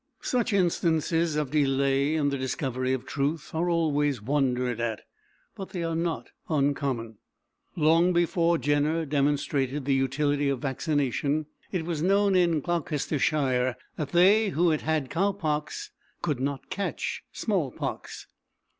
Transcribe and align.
Such 0.23 0.51
instances 0.51 1.35
of 1.35 1.51
delay 1.51 2.15
in 2.15 2.29
the 2.29 2.37
discovery 2.39 2.91
of 2.91 3.05
truth 3.05 3.53
are 3.53 3.69
always 3.69 4.19
wondered 4.19 4.79
at, 4.79 5.01
but 5.53 5.69
they 5.69 5.83
are 5.83 5.93
not 5.95 6.31
uncommon. 6.49 7.19
Long 7.75 8.11
before 8.11 8.57
Jenner 8.57 9.05
demonstrated 9.05 9.85
the 9.85 9.93
utility 9.93 10.49
of 10.49 10.59
vaccination 10.59 11.45
it 11.71 11.85
was 11.85 12.01
known 12.01 12.35
in 12.35 12.61
Gloucestershire 12.61 13.75
that 13.95 14.09
they 14.09 14.49
who 14.49 14.71
had 14.71 14.81
had 14.81 15.11
cow 15.11 15.33
pox 15.33 15.91
could 16.23 16.39
not 16.39 16.71
catch 16.71 17.21
the 17.31 17.37
small 17.37 17.69
pox. 17.69 18.25